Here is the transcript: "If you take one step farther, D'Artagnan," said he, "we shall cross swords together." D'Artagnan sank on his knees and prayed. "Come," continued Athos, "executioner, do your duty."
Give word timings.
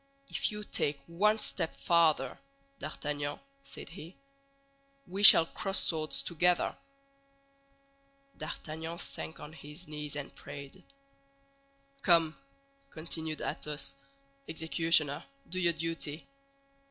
"If 0.29 0.51
you 0.51 0.63
take 0.63 0.99
one 1.05 1.37
step 1.37 1.75
farther, 1.77 2.39
D'Artagnan," 2.79 3.39
said 3.61 3.89
he, 3.89 4.15
"we 5.05 5.21
shall 5.21 5.45
cross 5.45 5.77
swords 5.77 6.23
together." 6.23 6.75
D'Artagnan 8.35 8.97
sank 8.97 9.39
on 9.39 9.53
his 9.53 9.87
knees 9.87 10.15
and 10.15 10.33
prayed. 10.35 10.83
"Come," 12.01 12.35
continued 12.89 13.41
Athos, 13.41 13.93
"executioner, 14.49 15.23
do 15.47 15.59
your 15.59 15.73
duty." 15.73 16.25